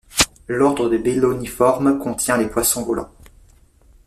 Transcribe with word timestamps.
L’ordre 0.47 0.89
des 0.89 0.97
Béloniformes 0.97 1.99
contient 1.99 2.35
les 2.35 2.47
poissons-volants. 2.47 3.11